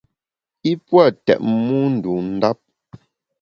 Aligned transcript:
I 0.69 0.71
pua’ 0.85 1.05
tètmu 1.25 1.77
ndun 1.93 2.23
ndap. 2.35 2.59